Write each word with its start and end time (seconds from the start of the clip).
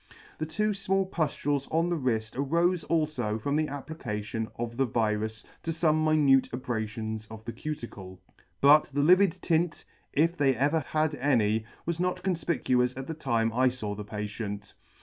The 0.39 0.47
two 0.47 0.71
fmall 0.71 1.07
puftules 1.07 1.67
on 1.69 1.89
the 1.89 1.95
wrifts 1.95 2.31
arofe 2.31 2.83
alfo 2.89 3.39
from 3.39 3.55
the 3.55 3.67
application 3.67 4.47
of 4.55 4.75
the 4.75 4.85
virus 4.85 5.43
to 5.61 5.69
fome 5.69 6.03
minute 6.03 6.49
abrafions 6.51 7.27
of 7.29 7.45
the 7.45 7.51
cuticle, 7.53 8.19
but 8.61 8.85
the 8.85 9.03
livid 9.03 9.33
tint, 9.43 9.85
if 10.11 10.35
they 10.35 10.55
ever 10.55 10.79
had 10.79 11.13
any, 11.13 11.65
was 11.85 11.99
not 11.99 12.23
confpicuous 12.23 12.97
at 12.97 13.05
the 13.05 13.13
time 13.13 13.53
I 13.53 13.69
faw 13.69 13.93
the 13.93 14.03
patient. 14.03 14.73